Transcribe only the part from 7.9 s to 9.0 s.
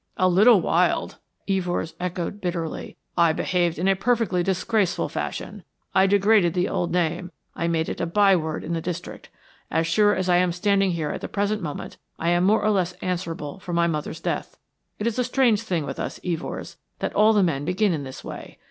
a byword in the